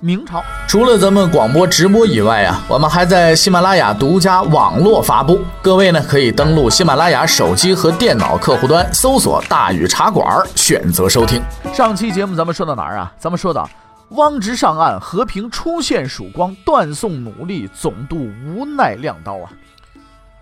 [0.00, 5.40] 明朝除了咱们广播直播以外啊，我们还在喜马拉雅独家网络发布。
[5.62, 11.42] 各位呢，可以登录喜马拉雅手机和电脑客户端，搜索“大禹茶馆”，选择收听。
[11.72, 13.10] 上期节目咱们说到哪儿啊？
[13.18, 13.68] 咱们说到
[14.10, 19.50] 汪直上岸，和平出现曙光，断送努力，总督无奈亮刀啊！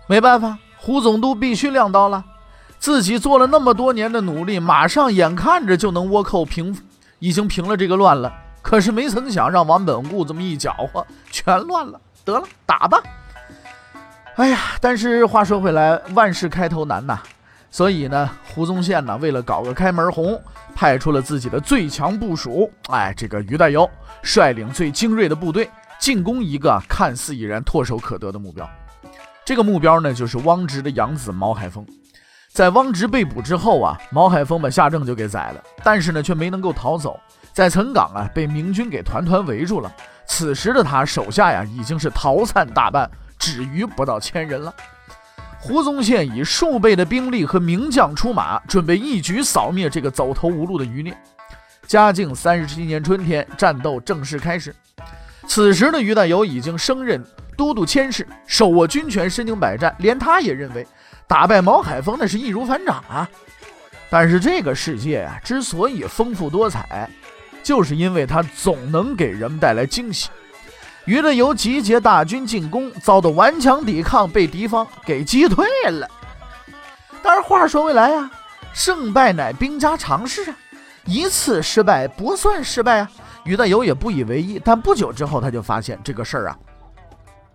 [0.07, 2.23] 没办法，胡总督必须亮刀了。
[2.77, 6.77] 自己做了那么多年的努力，马上眼看着就能倭寇平，
[7.19, 8.31] 已经平了这个乱了。
[8.65, 12.01] 可是没曾想，让王本固这么一搅和，全乱了。
[12.25, 12.99] 得了，打吧。
[14.37, 17.21] 哎呀，但是话说回来，万事开头难呐。
[17.69, 20.41] 所以呢，胡宗宪呢，为了搞个开门红，
[20.73, 23.87] 派出了自己的最强部署，哎，这个于大猷
[24.23, 28.67] 率领最精锐的部队进攻一个看似已然唾手可得的目标。
[29.45, 31.85] 这个目标呢，就是汪直的养子毛海峰。
[32.51, 37.19] 在汪直被捕之后啊，毛海峰把夏正就给宰了，但是呢，却没能够逃走。
[37.55, 39.89] 在岑港啊，被明军给团团围住了。
[40.27, 44.75] 此时的他手下呀，已经是逃散大半，只余不到千人了。
[45.57, 51.17] 胡宗宪以数倍的兵力和名将出马，准备一举扫灭这个走投无路的余孽。
[51.87, 54.75] 嘉靖三十七年春天，战斗正式开始。
[55.47, 57.23] 此时的于大猷已经升任
[57.55, 60.85] 都督佥事，手握军权，身经百战，连他也认为
[61.25, 63.29] 打败毛海峰那是易如反掌啊。
[64.09, 67.09] 但是这个世界啊，之所以丰富多彩。
[67.65, 70.29] 就是因为他总能给人们带来惊喜。
[71.05, 76.07] 于大猷集结大军进攻，遭到顽强抵抗，被敌方给击退了。
[77.23, 78.29] 但是话说回来呀，
[78.71, 80.55] 胜败乃兵家常事啊，
[81.05, 83.11] 一次失败不算失败啊。
[83.43, 86.57] 于大猷也不以为意，但不久之后他就发现这个事儿啊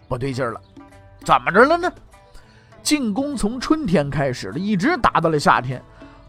[0.09, 0.61] 不对劲了。
[1.25, 1.93] 怎么着了呢？
[2.83, 5.81] 进攻从春天开始了，一直打到了夏天。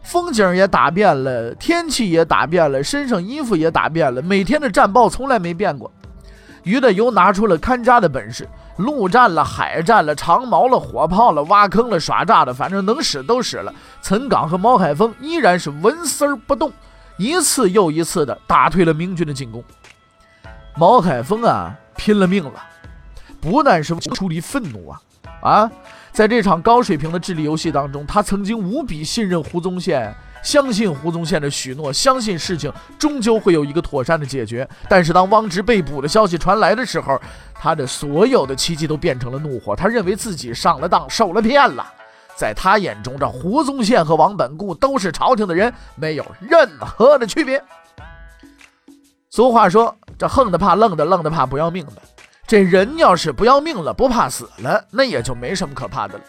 [0.02, 5.90] 风景也打遍了，天气也打遍了，身上衣服也打遍了，每天的战报从来没变过。
[6.64, 13.74] 于大猷拿出了看家的本事，陆战了，海战了，长矛了，火炮了，挖坑了，耍诈的，反正能使都使了。
[14.00, 16.72] 岑岗和毛海峰依然是纹丝儿不动，
[17.16, 19.62] 一次又一次的打退了明军的进攻。
[20.76, 22.62] 毛海峰啊，拼了命了，
[23.40, 25.00] 不但是出离愤怒啊，
[25.40, 25.70] 啊！
[26.12, 34.68] 在这场高水平的智力游戏当中，他曾经无比信任胡宗宪，相信胡宗宪的许诺，相信事情终究会有一个妥善的解决。
[34.90, 37.18] 但是当汪直被捕的消息传来的时候，
[37.54, 39.74] 他的所有的奇迹都变成了怒火。
[39.74, 41.86] 他认为自己上了当，受了骗了。
[42.36, 47.62] 在他眼中，这胡宗宪和王本固都是朝廷的人，没有任何的区别。
[49.30, 51.92] 俗话说：“这横的怕愣的，愣的怕不要命的。”
[52.46, 56.24] 这人要是不要命了，不怕死了，那也就没什么可怕的了。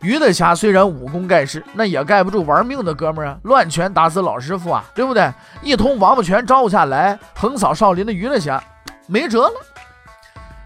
[0.00, 3.38] 于大侠虽然武功盖世，那也盖不住玩命的哥们儿啊！
[3.42, 5.30] 乱拳打死老师傅啊，对不对？
[5.62, 8.62] 一通王八拳招呼下来，横扫少林的于大侠
[9.06, 9.54] 没辙了。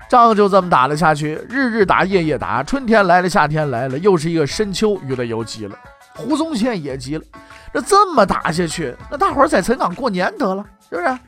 [0.08, 2.62] 仗就这么打了下去，日日打，夜夜打。
[2.62, 5.00] 春天来了，夏天来了，又是一个深秋。
[5.02, 5.76] 于大又急了，
[6.14, 7.24] 胡宗宪也急了。
[7.72, 11.18] 这这么打下去，那大伙儿在岑港过年得了，是不是？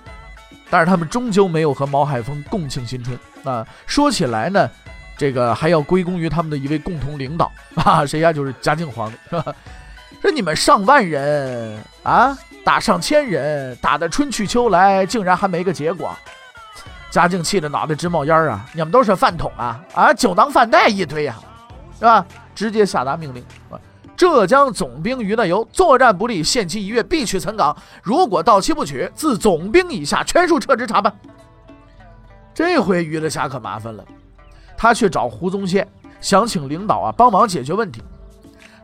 [0.70, 3.18] 但是他们终究没有和毛海峰共庆新春。
[3.46, 4.68] 那说起来呢，
[5.16, 8.32] 这个还要归功于他们的一位共同领导啊，谁呀？
[8.32, 9.16] 就是嘉靖皇帝。
[10.20, 16.12] 说你们上万人啊，打上千人，打的春去秋来，竟然还没个结果。
[17.08, 18.66] 嘉靖气得脑袋直冒烟啊！
[18.74, 21.36] 你们都是饭桶啊啊，酒囊饭袋一堆呀，
[21.96, 22.26] 是吧？
[22.52, 23.78] 直接下达命令啊。
[24.16, 27.76] 浙江总兵于大猷作战不利，限期一月必取岑港。
[28.02, 31.14] 如果到期不取，自总兵以下全数撤职查办。
[32.56, 34.02] 这回于大侠可麻烦了，
[34.78, 35.86] 他去找胡宗宪，
[36.22, 38.02] 想请领导啊帮忙解决问题。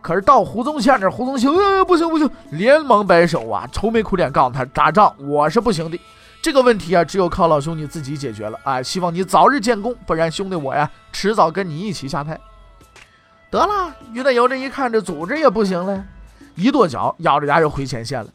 [0.02, 5.98] 可是到胡宗宪这，胡宗宪呃不行不行，连忙摆手啊，愁眉苦脸告诉他打仗我是不行的，
[6.42, 12.38] 这个问题啊只有靠老兄你自己解决了啊，希望你早日建功，不然兄弟我呀迟早跟你一起下台。
[13.50, 16.04] 得了，于大猷这一看，这组织也不行了，
[16.56, 18.28] 一跺脚，咬着牙又回前线了，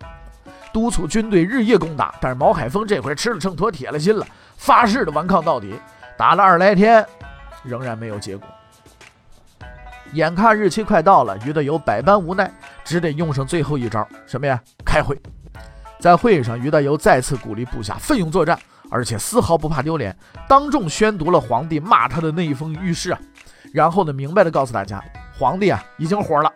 [0.74, 2.14] 督促军队日夜攻打。
[2.20, 4.26] 但是毛海峰这回吃了秤砣，铁了心了，
[4.58, 5.80] 发誓的顽抗到底。
[6.18, 7.06] 打了二来天，
[7.64, 8.48] 仍然没有结果。
[10.14, 12.52] 眼看日期快到了，于德友百般无奈，
[12.84, 14.60] 只得用上最后一招，什么呀？
[14.86, 15.20] 开会。
[16.00, 18.58] 在会上，于德友再次鼓励部下奋勇作战，
[18.90, 20.16] 而且丝毫不怕丢脸，
[20.48, 23.20] 当众宣读了皇帝骂他的那一封御誓啊。
[23.74, 25.04] 然后呢，明白的告诉大家，
[25.38, 26.52] 皇帝啊已经火了，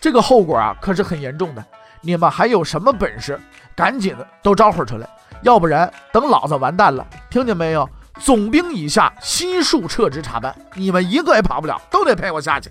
[0.00, 1.64] 这个后果啊可是很严重的。
[2.04, 3.40] 你们还有什么本事，
[3.74, 5.08] 赶紧的都招呼出来，
[5.42, 7.88] 要不然等老子完蛋了，听见没有？
[8.20, 12.70] 总兵以下悉数撤职查办，你们一个也跑不了，都得陪我下去。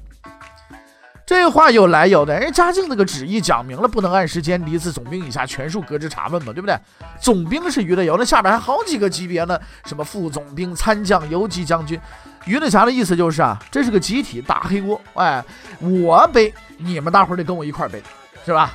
[1.26, 6.78] 这话有来有的，人家嘉靖那个旨意讲明了，不能按时间离自总兵以下全数革职查问嘛，对不对？
[7.20, 12.00] 总兵是于德猷，那下边还好几个级别呢，什么副总兵、参将、游击将军。
[12.46, 15.44] 于德霞的意思就是啊，这是个集体大黑锅，哎，
[15.80, 18.04] 我背，你们大伙得跟我一块背，
[18.46, 18.74] 是吧？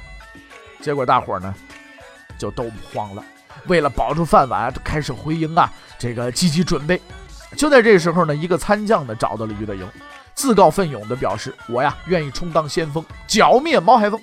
[0.80, 1.54] 结果大伙儿呢
[2.38, 3.24] 就都慌了，
[3.66, 7.00] 为了保住饭碗，都开始回营啊，这个积极准备。
[7.56, 9.86] 就在这时候呢，一个参将呢找到了于德友。
[10.34, 14.20] 自告奋勇地表示：“我呀，愿意充当先锋，剿灭毛海峰。”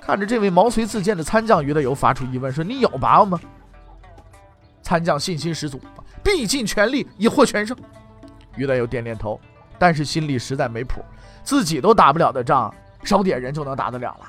[0.00, 3.38] 看着这位毛遂自荐的参将于德友发出疑问：“说你有把握吗？”
[4.80, 5.78] 参将信心十足
[6.24, 7.76] ：“必尽全力以获全胜。”
[8.56, 9.38] 于德友点点头，
[9.78, 11.04] 但是心里实在没谱，
[11.44, 12.74] 自己都打不了的仗，
[13.04, 14.26] 少点人就能打得了了。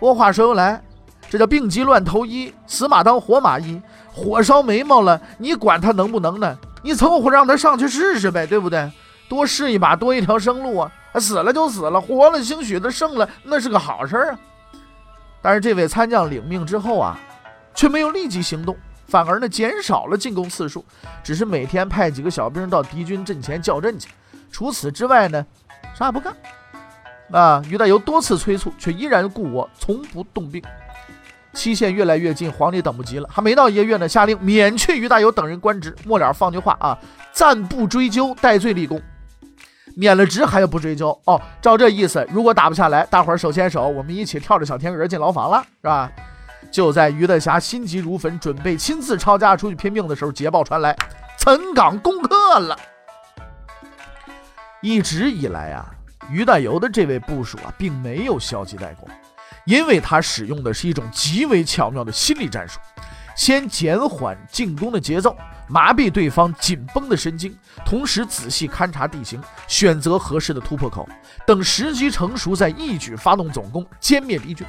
[0.00, 0.82] 不过话说回来，
[1.28, 3.80] 这叫病急乱投医，死马当活马医。
[4.10, 6.58] 火烧眉毛了，你管他能不能呢？
[6.82, 8.90] 你凑合让他上去试试呗，对不对？
[9.28, 10.90] 多试一把，多一条生路啊！
[11.16, 14.38] 死了就死了，活了兴许他胜了，那是个好事儿啊。
[15.42, 17.18] 但是这位参将领命之后啊，
[17.74, 18.74] 却没有立即行动，
[19.06, 20.82] 反而呢减少了进攻次数，
[21.22, 24.08] 只是每天派几个小兵到敌军阵前叫阵去。
[24.50, 25.44] 除此之外呢，
[25.94, 26.34] 啥也不干。
[27.30, 30.62] 啊，于大猷多次催促，却依然故我，从不动兵。
[31.52, 36.98] 期限越来越近，皇帝等不及了，还没到一个月呢，下令免去于大猷等人官职，末了放句话啊：
[37.32, 39.00] 暂不追究，戴罪立功。
[39.96, 41.40] 免了职还要不追究哦？
[41.60, 46.10] 照这意思，如果打不下来，大伙儿手牵手，我们一起跳着小天鹅进牢房了，是吧？
[46.70, 50.96] 就在于大侠心急如焚，准备亲自抄家出去拼命的时候，捷报传来，
[51.36, 52.78] 岑港攻克了。
[54.80, 55.90] 一直以来啊，
[56.30, 59.08] 于大猷的这位部署啊，并没有消极怠工，
[59.64, 62.78] 因为他使用的是一种极为巧妙的心理战术，
[63.34, 65.36] 先减缓进攻的节奏。
[65.72, 71.08] 麻痹对方紧绷的神经，同时仔细勘察地形，选择合适的突破口，
[71.46, 74.66] 等时机成熟再一举发动总攻，歼灭敌军。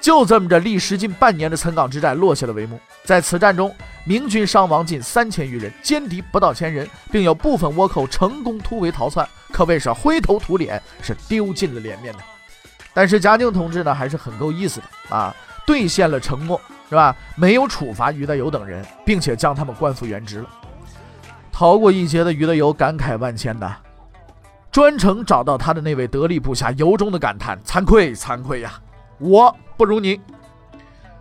[0.00, 2.80] 就这么着，历时近半年的岑港之战落下了帷幕。
[3.04, 3.74] 在此战中，
[4.04, 12.20] 明军伤亡近三千余人，歼敌不到千人，并有部分倭寇成功突围逃窜，可谓是灰头土脸，是丢尽了脸面的。
[12.94, 15.34] 但是嘉靖同志呢，还是很够意思的啊，
[15.66, 16.60] 兑现了承诺。
[16.88, 17.14] 是吧？
[17.36, 20.48] 没有处罚于德友等人，并且将他们官复原职了。
[21.52, 23.76] 逃过一劫的于德友感慨万千呐，
[24.70, 28.80] 专程找到他的那位得力部下，由衷的感叹：惭愧，惭愧呀！
[29.18, 30.20] 我不如你。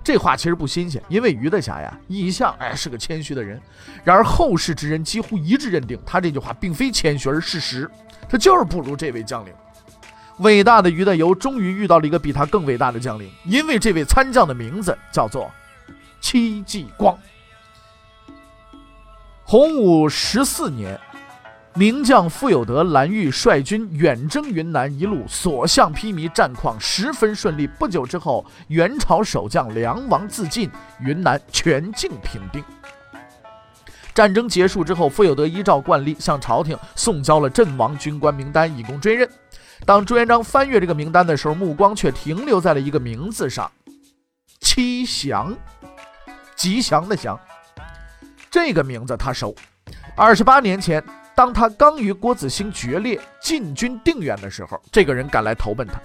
[0.02, 3.60] 这话其实不新鲜，因为于德侠呀一向哎是个谦虚的人。
[4.06, 7.92] 然而后世之人几乎一致认定，他这句话并非谦虚，而是事实。
[8.30, 9.54] 他就是不如这位将领。
[10.40, 15.52] 伟大的于德猷终于遇到了一个比他更伟大的将领，因为这位参将的名字叫做
[16.22, 17.18] 戚继光。
[19.44, 21.00] 洪武十四年，
[21.74, 27.66] 名将傅有德、蓝玉率军远征云南，一路所向披靡，战况十分顺利。
[27.66, 30.70] 不久之后，元朝守将梁王自尽，
[31.00, 32.64] 云南全境平定。
[34.18, 39.30] 战争结束之后，傅有德依照惯例向朝廷送交了阵亡军官名单，以供追认。
[39.86, 43.72] 当朱元璋翻阅这个名单的时候，目光却停留在了一个名字上——
[44.60, 45.56] 七祥，
[46.56, 47.40] 吉祥的祥。
[48.50, 49.54] 这个名字他熟。
[50.16, 51.04] 二十八年前，
[51.36, 56.02] 当他刚与郭子兴决裂，进军定远的时候，这个人赶来投奔他，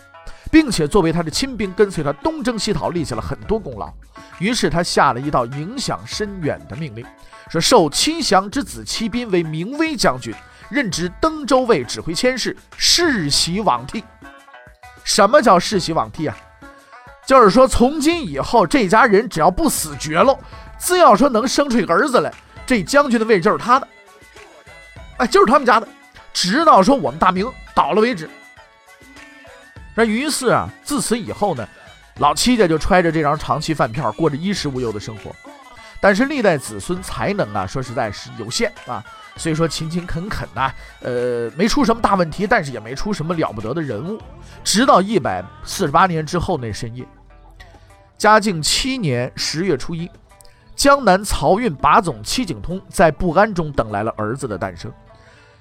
[0.53, 3.91] 并且作为他的亲兵，跟随他东征西讨，立下了很多功劳。
[4.39, 7.03] 于是他下了一道影响深远的命令，
[7.49, 10.35] 说受七祥之子戚斌为明威将军。
[10.69, 14.05] 任职登州卫指挥佥事，世袭罔替。
[15.05, 16.37] 什么叫世袭罔替啊？
[17.27, 20.39] 就是说，从今以后，这家人只要不死绝喽，
[20.79, 22.31] 只要说能生出一个儿子来，
[22.67, 23.89] 这将军的位置就是他的。
[25.17, 25.89] 哎，就是他们家的，
[26.35, 28.29] 直到说我们大明倒了为止。
[29.95, 31.69] 那于是啊，自此以后呢，
[32.19, 35.31] 老戚家就揣着这张长期饭票，过着衣食无忧的生活。
[36.01, 39.05] 但是历代子孙才能啊，说实在是有限啊。
[39.37, 40.71] 所以说勤勤恳恳呐，
[41.01, 44.21] 呃，没出什么大问题，但是也没出什么了不得的人物。
[44.63, 47.07] 直到一百四十八年之后那深夜，
[48.19, 50.11] 嘉靖七年十月初一，
[50.75, 54.93] 江南漕运把总戚景通在不安中等来了儿子的诞生。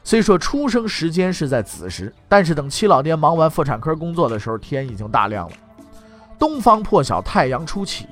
[0.03, 5.55] 虽说出生时间是在子时，但是等七老爹忙完妇产科工作的时候，天已经大亮了。
[6.39, 8.08] 东方破晓，太阳初起，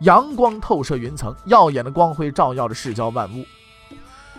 [0.00, 3.44] 阳光透射云层，耀眼的光辉照耀着世交万物。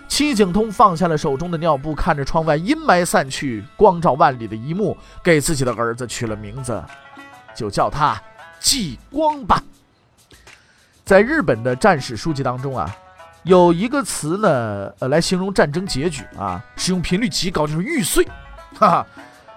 [0.09, 6.83] 戚景通放下了手中的尿布，看着窗外阴霾散去、光照万里的一幕，给自己的儿子取了名字，
[7.55, 8.21] 就叫他
[8.59, 9.63] 纪光吧。
[11.05, 12.93] 在日本的战史书籍当中啊，
[13.43, 18.25] 有一个词呢，呃，来形容战争结局啊，使用频率极高，就是玉碎，
[18.77, 19.07] 哈哈。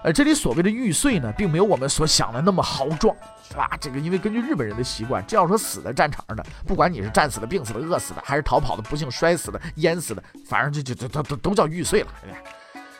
[0.03, 3.15] 呃，这里所谓的玉碎呢，并没有我们所想的那么豪壮，
[3.47, 3.69] 是吧？
[3.79, 12.07] 这个因为根据日本人的习惯，这要说死在战场上的，不管你是战死的、病死的、饿死的，还是逃跑的、不幸摔死的、淹死的，反正就就都都都叫玉碎了。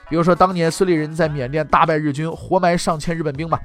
[0.08, 3.60] 比如说当年孙立人在缅甸大败日军，活埋上千日本兵嘛，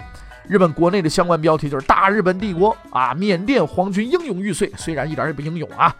[0.48, 5.94] 日本国内的相关标题就是“大日本帝国啊，缅甸皇军英勇玉碎”，虽然一点也不英勇啊。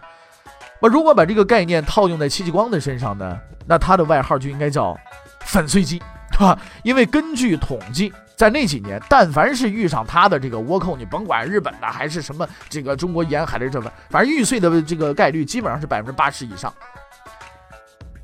[0.81, 4.97] 那如果把这个概念套用在戚继光的身上呢，那他的外号就应该叫
[5.45, 6.01] “粉碎机”。
[6.31, 16.73] 对吧，因为根据统计，在那几年，但凡是遇上他的这个倭寇，你甭管日本的还是什么这个中国沿海的这个，反正玉碎的这个概率基本上是百分之八十以上。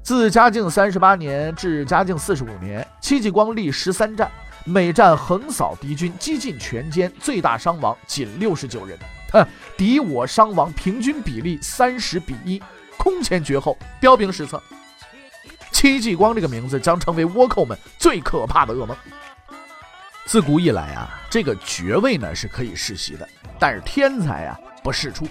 [0.02, 4.32] 自嘉靖三十八年至嘉靖四十五年，戚继光历十三战，
[4.64, 8.98] 每战横扫敌军，几近全歼，最大伤亡仅六十九人，
[9.32, 9.46] 哼，
[9.78, 12.62] 敌我伤亡平均比例三十比一，
[12.98, 14.62] 空前绝后，彪炳史册。
[15.72, 18.96] 戚继光这个名字将成为倭寇们最可怕的噩梦。
[20.26, 23.28] 自古以来啊，这个爵位呢是可以世袭的，
[23.60, 25.28] 但是天才啊不世出。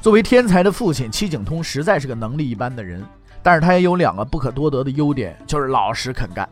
[0.00, 3.04] 作为天才的父亲，戚景通实在是个能力一般的人，
[3.42, 6.48] 但是他也有两个不可多得的优点，就是老实肯干。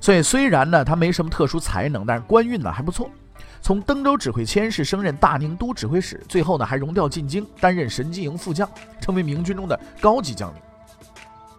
[0.00, 3.10] 所以虽然呢他没什么特殊才能，但是官运呢还不错。
[3.64, 8.68] 从登州指挥佥事升任大宁都指挥使，最后呢还荣调进京，担任神机营副将，
[9.00, 10.60] 成为明军中的高级将领。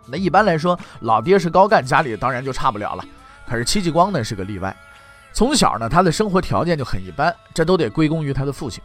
[0.07, 3.03] 那一般来说，老爹是高干，家里当然就差不了了。
[3.47, 4.75] 可是戚继光呢是个例外，
[5.33, 8.83] 从小呢他的生活条件就很一般，这都得归功于他的父亲。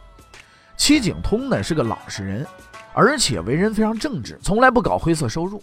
[0.75, 2.43] 戚景通呢是个老实人，
[2.91, 5.61] 而且为人非常正直，从来不搞灰色收入。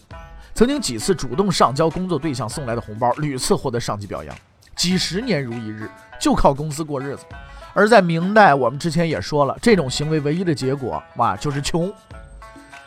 [0.54, 4.32] 曾经几次主动上交工作对象送来的红包，屡次获得上级表扬，
[4.78, 7.24] 几十年如一日，就靠公司过日子。
[7.74, 11.92] 而在明代，我们之前也说了，这种行为唯一的结果哇就是穷。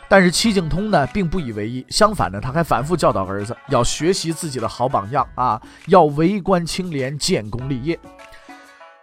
[0.08, 7.98] 但是戚景通呢，并不以为意，相反呢，他还反复教导儿子要学习自己的好榜样啊，要为官清廉，建功立业。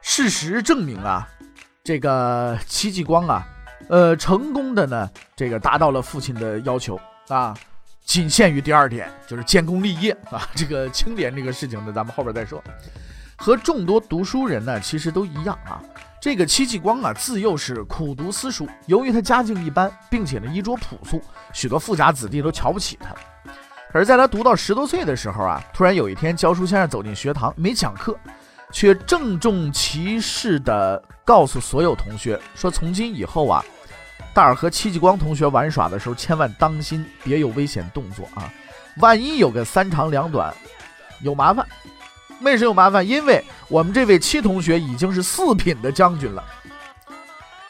[0.01, 1.27] 事实证明啊，
[1.83, 3.47] 这个戚继光啊，
[3.87, 7.55] 呃，成功的呢，这个达到了父亲的要求啊，
[8.09, 10.49] 仅限于第二点，就是建功立业啊。
[10.55, 12.59] 这个清廉这个事情呢，咱们后边再说。
[13.35, 15.79] 和众多读书人呢，其实都一样啊。
[16.19, 18.67] 这个戚继光啊，自幼是苦读私塾。
[18.87, 21.21] 由于他家境一般，并且呢衣着朴素，
[21.53, 23.13] 许多富家子弟都瞧不起他。
[23.93, 28.17] 可是，在他读到十多岁的时候啊，突然有一天，教书先生走进学堂，没讲课，
[28.71, 33.63] 却郑重其事地告诉所有同学说：“从今以后啊，
[34.39, 38.49] 大儿和戚继光同学玩耍的时候，千万当心，别有危险动作啊！
[39.01, 40.53] 万一有个三长两短，
[41.19, 41.67] 有麻烦。”
[42.39, 43.05] 为什么有麻烦？
[43.05, 46.41] 因为我们这位戚同学已经是四品的将军了。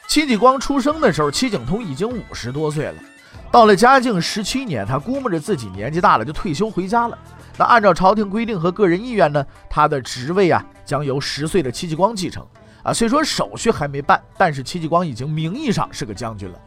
[0.06, 2.94] 戚继光出生的时候，戚景通已经五十多岁了。
[3.50, 7.18] 到了嘉靖十七年，他估摸着自己年纪大了，就退休回家了。
[7.58, 12.46] 那按照朝廷规定和个人意愿呢，他的职位啊将由十岁的戚继光继承。
[12.82, 16.58] 啊，虽说手续还没办，但是戚继光已经名义上是个将军了。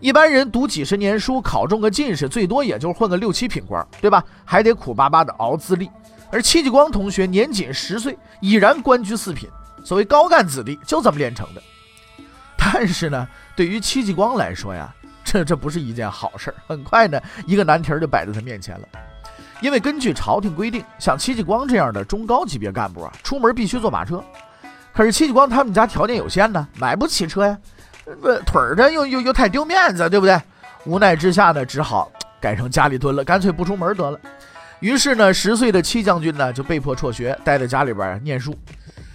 [0.00, 4.22] 一般人读几十年书，考中个进士，最多也就混个六七品官，对吧？
[4.44, 5.90] 还得苦巴巴的熬资历。
[6.30, 9.48] 而戚继光同学年仅十岁，已然官居四品，
[9.82, 11.62] 所谓高干子弟就这么练成的。
[12.56, 14.94] 但是呢，对于戚继光来说呀，
[15.24, 16.54] 这这不是一件好事儿。
[16.68, 18.86] 很快呢，一个难题就摆在他面前了。
[19.60, 24.22] 因为根据朝廷规定，像戚继光这样的中高级别干部啊，出门必须坐马车。
[24.98, 27.56] 可是戚继光他们家条件有限呢，买不起车呀，
[28.20, 30.36] 不腿儿着又又又太丢面子，对不对？
[30.86, 34.18] 无奈之下呢，只好改成家里蹲了，干脆不出门得了。
[34.80, 38.52] 于是呢，十岁的戚将军呢就被迫辍学，待在家里边念书。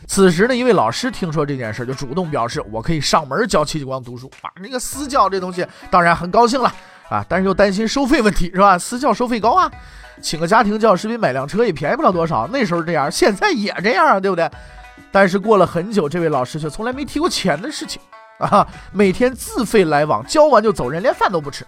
[0.08, 4.50] 此时呢，一位老师听说这件事，就主动表示我可以上门教戚继光读书啊。
[4.62, 6.74] 那个私教这东西当然很高兴了
[7.10, 8.80] 啊，但是又担心收费问题，是吧？
[8.80, 9.70] 私教收费高啊，
[10.22, 12.48] 请个家庭教师比买辆车也便宜不了多少。
[12.48, 14.50] 那时候这样，现在也这样啊，对不对？
[15.12, 18.02] 但是过了很久，这位老师却从来没提过钱的事情
[18.40, 21.66] 啊，每天自费来往，交完就走人，连饭都不吃。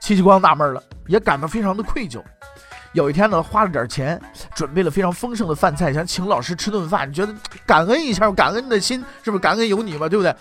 [0.00, 0.82] 戚继光纳闷了。
[1.08, 2.22] 也感到非常的愧疚。
[2.92, 4.20] 有一天呢，花了点钱，
[4.54, 7.34] 准备了非常丰盛的饭菜，想请老师吃顿饭，觉得
[7.66, 10.34] 感恩一下，感恩的心是不是感恩有你嘛，对不对？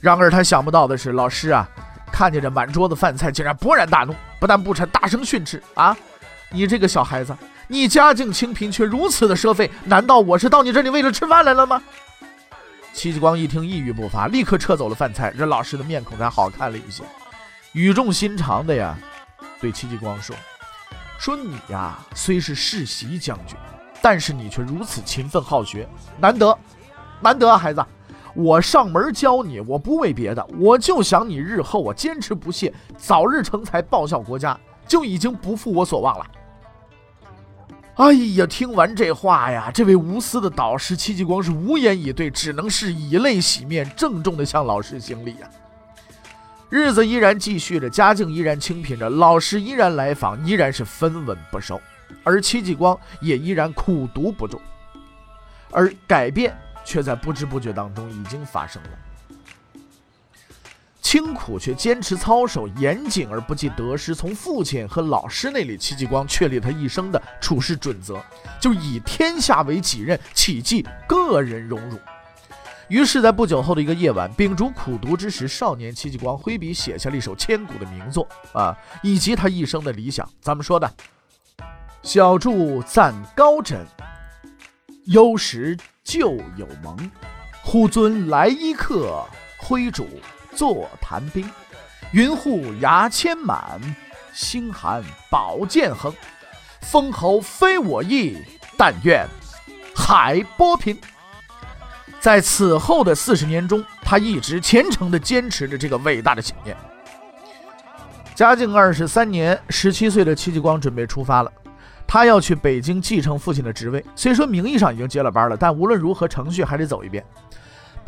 [0.00, 1.66] 然而他想不到的是，老师啊，
[2.12, 5.96] 看见这满桌子饭菜，竟然勃然大怒，不但不馋，大声训斥啊！
[6.50, 7.34] 你这个小孩子，
[7.70, 11.82] 你家境清贫却如此的奢费，难道我是到你这里为了吃饭来了吗？
[12.94, 17.04] 戚继光一听一语不发，立刻撤走了饭菜，这老师的面孔才好看了一些，
[17.72, 18.98] 语重心长的呀，
[19.60, 20.34] 对戚继光说
[21.20, 23.54] ：“说你呀，虽是世袭将军，
[24.00, 25.86] 但是你却如此勤奋好学，
[26.18, 26.58] 难得，
[27.20, 27.84] 难得啊，孩子。”
[28.34, 36.26] 我上门教你，我不为别的，我就想你日后我坚持不懈，早日成才，报效国家，就已经不负我所望了。
[37.98, 45.50] 哎呀，听完这话呀，这位无私的导师戚继光是无言以对，只能是以泪洗面，郑重的向老师行礼呀。
[46.70, 51.80] 日子依然继续着，家境依然清贫着，老师依然来访，依然是分文不收，
[52.22, 54.60] 而戚继光也依然苦读不住，
[55.72, 56.56] 而改变。
[56.84, 58.90] 却在不知不觉当中已经发生了。
[61.00, 64.14] 清苦却坚持操守，严谨而不计得失。
[64.14, 68.20] 从父亲和老师那里，戚继光确立他一生的处事准则，
[68.60, 71.98] 就以天下为己任，岂计个人荣辱。
[72.88, 80.28] 于是，在不久后的一个夜晚，秉烛苦读之时，少年戚继光挥笔写下了一首千古的名作啊，以及他一生的理想。
[80.40, 80.90] 咱们说的
[82.02, 83.86] “小筑暂高枕，
[85.06, 85.76] 忧时”。
[86.08, 86.96] 旧有盟，
[87.62, 89.22] 呼尊来一客，
[89.58, 90.08] 挥主
[90.58, 91.48] 坐谈兵。
[92.10, 93.80] 云护牙签满，
[94.32, 96.12] 星寒宝剑横。
[96.80, 98.36] 封侯非我意，
[98.76, 99.24] 但愿
[99.94, 100.98] 海波平。
[102.18, 106.76] 在此后的四十年中，他一直虔诚地坚持着这个伟大的信念。
[108.34, 111.52] 嘉靖二十三年，十七岁的戚继光准备出发了。
[112.04, 117.24] 他要去北京继承父亲的职位，虽说名义上已经接了班了，但无论如何程序还得走一遍。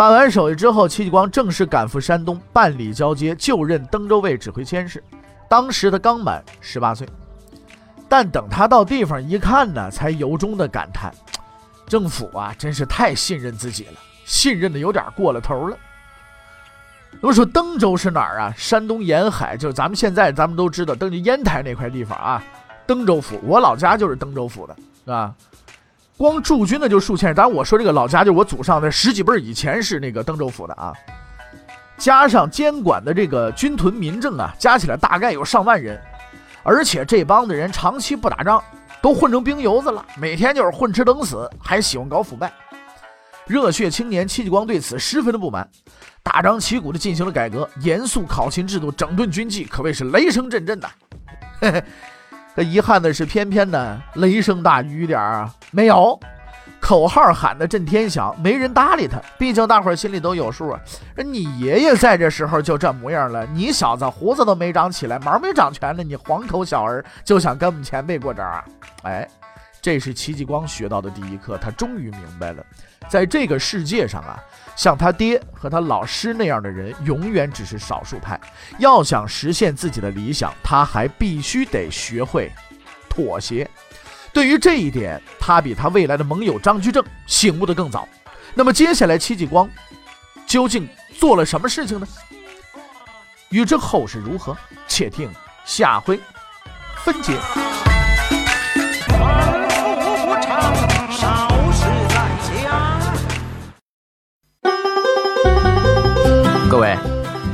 [0.00, 5.04] 办完手续之后，戚继光正式赶赴山东办理交接，就任登州卫指挥佥事。
[5.46, 7.06] 当时他刚满十八岁，
[8.08, 11.12] 但等他到地方一看呢，才由衷的感叹：
[11.86, 15.76] 政府啊，真是太信任自己了，信任的有点过了头了。
[17.20, 18.54] 我说登州是哪儿啊？
[18.56, 22.42] 山东沿海，就是咱们现在咱们都知道登州烟台那块地方啊。
[22.86, 25.34] 登州府，我老家就是登州府的，是吧？
[26.20, 27.34] 光驻军的就数千人。
[27.34, 30.92] 当然，我说这个老家就是我祖上的十几辈以前是那个登州府的啊。
[31.96, 35.98] 加上监管的这个军屯民政啊，加起来大概有上万人。
[36.62, 38.62] 而且这帮子人长期不打仗，
[39.00, 42.52] 都混成兵油子了，每天就是混吃等死，还喜欢搞腐败。
[43.46, 45.66] 热血青年戚继光对此十分的不满，
[46.22, 50.90] 大张旗鼓的进行了改革，严肃考勤制度，整顿军纪，可谓是雷声阵阵呐。
[52.54, 56.18] 可遗憾的是，偏偏呢雷声大雨点啊，没有
[56.80, 59.20] 口号喊得震天响，没人搭理他。
[59.38, 60.80] 毕竟大伙儿心里都有数啊。
[61.16, 68.64] 你爷爷在这时候就这模样了，你小子胡子都没长起来，毛没长全呢，你黄头小儿就想跟我们前辈过招啊？
[69.04, 69.28] 哎，
[69.80, 72.64] 这是戚继光学到的第一课，他终于明白了，
[73.08, 74.42] 在这个世界上啊。
[74.80, 78.40] 像他爹和他老师那样的人，永远只是少数派。
[78.78, 82.50] 要想实现自己的理想，他还必须得学会
[83.06, 83.68] 妥协。
[84.32, 88.08] 对于这一点，他比他未来的盟友张居正醒悟得更早。
[88.54, 89.68] 那么，接下来戚继光
[90.46, 90.88] 究竟
[91.18, 92.08] 做了什么事情呢？
[93.50, 94.56] 欲知后事如何，
[94.88, 95.30] 且听
[95.66, 96.18] 下回
[97.04, 97.38] 分解。